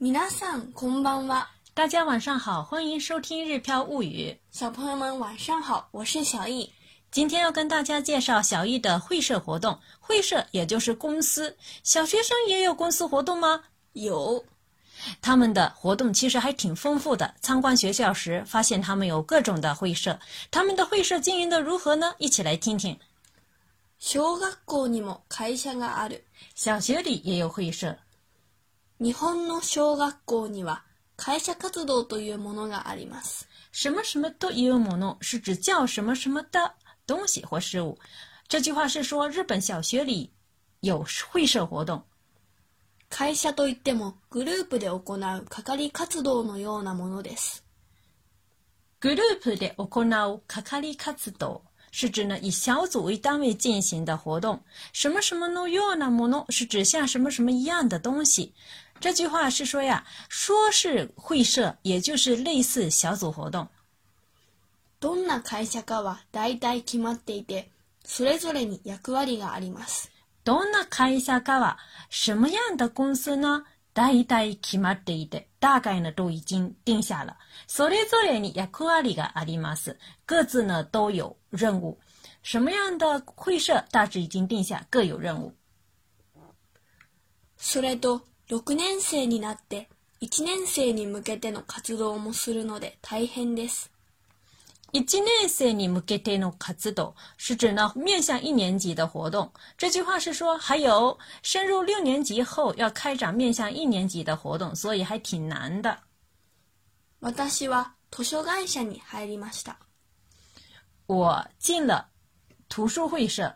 [0.00, 1.48] 皆さんこんばんは。
[1.74, 4.30] 大家晚上好，欢迎收听《日飘物语》。
[4.56, 6.70] 小朋友们晚上好，我是小易。
[7.10, 9.76] 今天要跟大家介绍小易的会社活动。
[9.98, 11.56] 会社也就是公司。
[11.82, 13.64] 小学生也有公司活动吗？
[13.94, 14.44] 有。
[15.20, 17.34] 他们的活动其实还挺丰富的。
[17.40, 20.16] 参观学校时发现他们有各种的会社。
[20.52, 22.14] 他们的会社经营的如何呢？
[22.18, 22.96] 一起来听听。
[23.98, 26.22] 小学校にも会社がある。
[26.54, 27.98] 小学里也有会社。
[29.00, 30.82] 日本の小学校には
[31.16, 33.48] 会社活動というものがあります。
[33.70, 36.72] 什么什么というもの是指叫什么什么的
[37.06, 37.96] 东西或事物。
[38.48, 40.32] 这句话是说日本小学里
[40.80, 41.84] 有会社活
[43.10, 47.64] 会社といってもグループで行う係活動のようなものです。
[49.00, 51.67] グループで行う係活動。
[51.90, 54.62] 是指呢以小组为单位进行的活动。
[54.92, 58.52] 什么什么のようなもの是指像什么什么一样的东西。
[59.00, 63.68] 这句话是说呀，说是会社，也就是类似小组活动。
[65.00, 67.66] どんな会社かは大体決まっていて、
[68.04, 70.08] それぞれに役割があります。
[70.44, 71.76] どんな会社かは
[72.10, 73.64] 什么样的公司呢？
[73.98, 77.36] 大体決まっていて、大概呢都已经定下了。
[77.66, 79.96] それぞれに役割があります。
[80.24, 81.98] 各自呢都有任务。
[82.44, 85.50] 什么样的会社大致已经定下，各有任務。
[87.56, 89.88] それと6年生になって
[90.20, 93.90] 1年生に向けての活動もするので大変です。
[94.92, 95.48] 年
[97.36, 99.52] 是指呢面向一年级的活动。
[99.76, 105.98] 这句话是说，还有升入六年级后要开展面向一年级的活动，所以还挺难的。
[107.20, 109.76] 私は図書会社に入りました。
[111.06, 112.08] 我进了
[112.68, 113.54] 图书会社。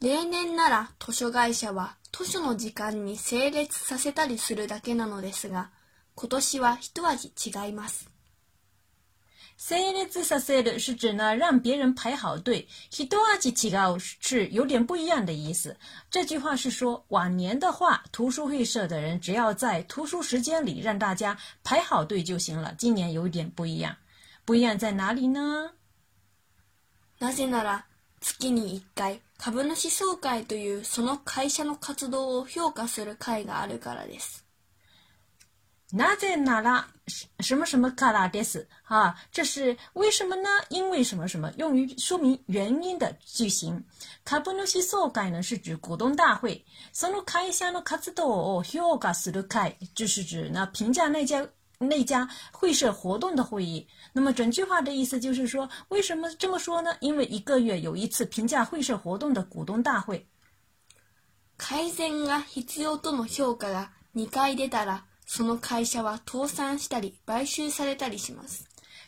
[0.00, 5.70] 例年なら図書会社は図書の時間に整列させたりするだけなのですが、
[6.14, 8.13] 今年は一味違います。
[9.56, 15.76] “say ni z 是指呢让别人排好队，“hitogaji tigao” 是有点不一样的意思。
[16.10, 22.74] 这句话是说往年的话，图书会社的人只要在图书时间里让大家排好队就行了。
[22.76, 23.96] 今年有点不一样，
[24.44, 25.70] 不一样在哪里呢？
[27.20, 27.82] なぜなら
[28.40, 34.43] 月に一回株主総会というその会社の活動を評価する会があるからです。
[35.96, 36.88] 那在哪啦？
[37.38, 37.88] 什么什么？
[37.92, 40.48] 卡拉迪斯啊，这是为什么呢？
[40.68, 41.52] 因为什么什么？
[41.56, 43.80] 用于说明原因的句型。
[44.24, 46.64] 卡布西索会呢是指股东大会。
[46.92, 48.24] その会社の活動
[48.56, 51.46] を評価する会就是指那评价那家
[51.78, 53.86] 那家会社活动的会议。
[54.12, 56.90] 那么整句话的意思就是说，为什么这么说呢？
[56.98, 60.26] 因为一个月有一次评价会社活动的股东大会。
[61.56, 65.04] 改善が必要との評価が2回出たら。
[65.26, 68.64] その会社は倒産したり買収されたりします。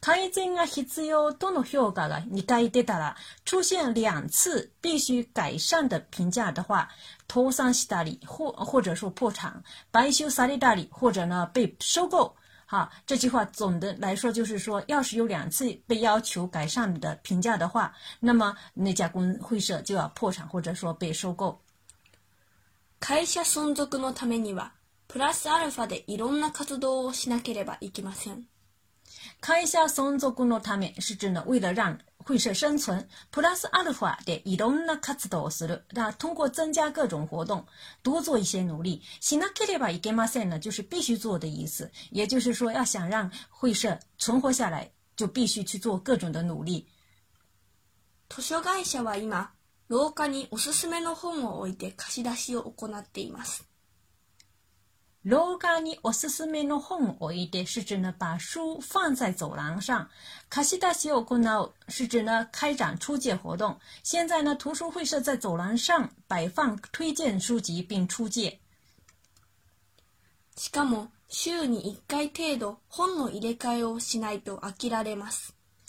[0.00, 6.88] 改善が必要との評価が2回出たら、出现两次必须改善的评价的话、
[7.28, 12.34] 倒産したり、或或者说破产、買収されたり、或者呢被收购。
[12.66, 21.58] 好，这句话总的来说就是说，要是有两次被要求改善的评价的话，那么那家公会社就要破产或者说被收购。
[23.00, 24.72] 会社存続のためには
[25.08, 28.42] プラスアルファでいろんな活動をしなければいけません。
[29.40, 35.86] 会社存続のため是指呢，为了让会社生存プラスアルファでいろんな活動をする。
[35.94, 37.66] 那通过增加各种活動、
[38.02, 39.00] 多做一些努力。
[39.22, 41.90] しなければいけませんの、就是必须做的意思。
[42.10, 46.86] 也就是说，要想让会社存活下来，就必须去做各种的努力。
[48.28, 49.52] 図書会社は今、
[49.88, 53.67] 廊下におすすめの本を置いて貸し出しを行っています。
[55.24, 60.08] 廊下におすすめの本を入れて，是指呢把书放在走廊上。
[60.48, 63.76] 貸し出しを行う，是指呢开展出借活动。
[64.04, 68.60] 现在呢，图书会社在走廊上摆放推荐书籍并出借。
[70.56, 75.57] しかも週に一回程度本の入れ替えをしないと飽きられます。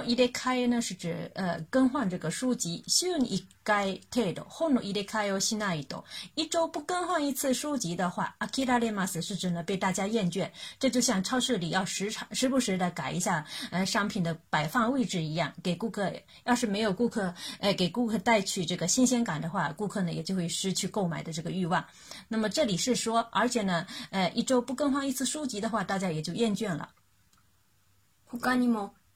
[0.00, 2.82] 的移开呢，是指呃更换这个书籍。
[2.88, 6.04] 週に一回程度、本の替えをしないと，
[6.34, 10.50] 一周不更换一次书籍的话，アキラレマス是指呢被大家厌倦。
[10.80, 16.12] 这就像超市里要时常时不时的改一下呃商品的摆放位置一样，给顾客
[16.44, 21.84] 要是没有顾客哎给顾客带去这个新鲜感的话，顾客呢也就会失去购买的这个欲望。
[22.28, 26.90] 那么这里是说，而且呢呃一周不更换一次书籍的话，大家也就厌倦了。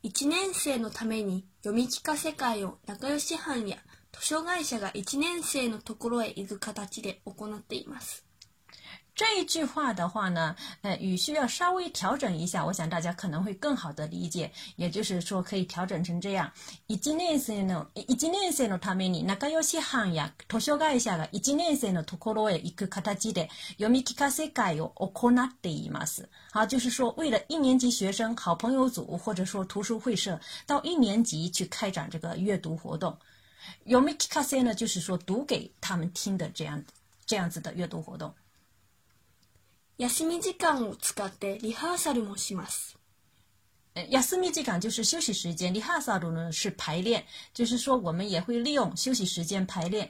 [0.02, 3.76] 1年生のために読み聞かせ会を仲良し班や
[4.18, 8.24] 図書会社が1年生のところへ行く形で行っています。
[9.20, 14.50] 这一句话的话呢，呃，语序要稍微调整一下，我想大家可能会更好的理解。
[14.76, 16.50] 也就是说，可以调整成这样：，
[16.86, 26.26] 一年生的，一年级のために、仲友し班や図書会社が一年生のところへ行く形で読み聞かせ会を行っています。
[26.50, 33.14] 好，就是说，为了一年级学生，好朋友组或者说图书会社到一年级去开展这个阅读活动。
[33.86, 36.82] 読み聞かせ呢，就是说读给他们听的这样
[37.26, 38.32] 这样子的阅读活动。
[40.00, 42.98] 休み時間を使ってリハーサルもします。
[44.08, 50.08] 休み時間就是休息时间，リハーサル呢是排练，就是说我们也会利用休息时间排練。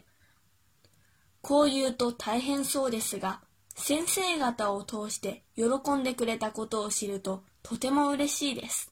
[1.42, 3.40] こう言うと大変そうですが、
[3.74, 5.64] 先生方を通して喜
[5.96, 8.89] んでくれたことを知るととても嬉しいです。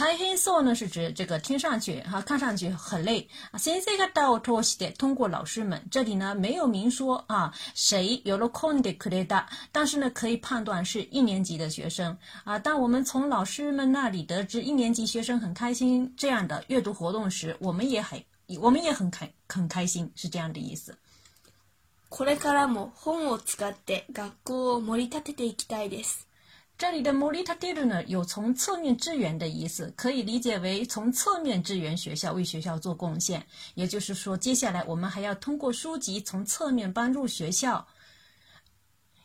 [0.00, 3.28] 太黑涩呢，是指这个听上去哈，看上去很累。
[3.58, 12.58] 先这个道托西的，通过老师们这里呢，没有明说啊，谁有了空的可了的，但是呢，可以判断是一年级的学生啊。
[12.58, 18.18] 当我们从老师们那里得知一年级学生很开心这样的阅读活动时，我们也很
[18.58, 20.96] 我们也很开很开心，是这样的意思。
[22.08, 26.26] これからも本を使って学校を盛り立てていきたいです。
[26.80, 33.44] 这里的 m o l i t a d i r n e r 有从侧面支援的意思，可以理解为从侧面支援学校，为学校做贡献。
[33.74, 37.86] 也就是说，接下来我们还要通过书籍从侧面帮助学校。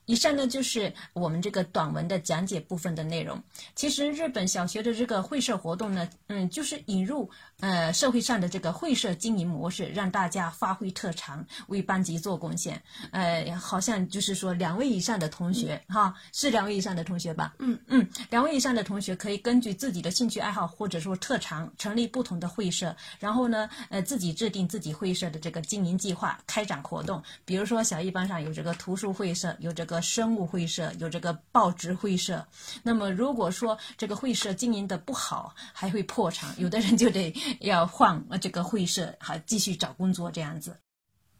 [0.05, 3.41] 以上呢就是我们这个短文的讲解部分的内容。
[3.75, 7.29] 其实日本小学的这个会社活动呢，嗯，就是引入
[7.59, 12.81] 呃社会上的这个会社经营模式，让大家发挥特长，为班级做贡献。
[13.11, 17.55] 呃，好像就是说两位以上的同学哈，是两位以上的同学吧？
[17.59, 27.21] 嗯嗯，两位以上的同学可以根据自己的兴趣爱好或者说特长，成立不同的会社，然后呢，呃，自己制定自己会社的这个经营计划，开展活动。
[27.43, 29.94] 比如说，小一班上有这个图书会社，有这个。
[30.01, 32.45] 生物会社有这个报纸会社，
[32.83, 40.75] 那么如果说这个会社经营的不好，还会破产，有的人就得要换这个会社，还继续找工作这样子。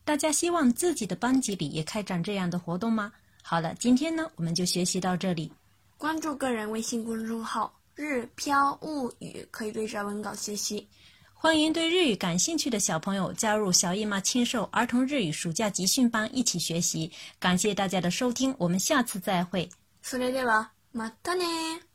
[0.04, 3.12] 大家希望自己的班级里也开展这样的活动吗？
[3.42, 5.52] 好了，今天呢我们就学习到这里。
[5.98, 10.88] 关注个人微信公众号“日飘物语”，可以对照文稿学习。
[11.46, 17.10] 欢迎对日语感兴趣的小朋友加入小姨妈亲授儿童日语暑假集训班一起学习。
[17.40, 19.70] 感谢大家的收听，我们下次再会。
[20.04, 21.86] それではまたね。